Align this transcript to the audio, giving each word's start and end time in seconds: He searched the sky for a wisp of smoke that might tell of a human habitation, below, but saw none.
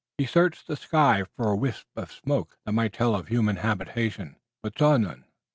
He 0.17 0.25
searched 0.25 0.65
the 0.65 0.75
sky 0.75 1.25
for 1.37 1.49
a 1.51 1.55
wisp 1.55 1.85
of 1.95 2.11
smoke 2.11 2.57
that 2.65 2.71
might 2.71 2.91
tell 2.91 3.13
of 3.13 3.27
a 3.27 3.29
human 3.29 3.57
habitation, 3.57 4.29
below, 4.29 4.39
but 4.63 4.79
saw 4.79 4.97
none. 4.97 5.25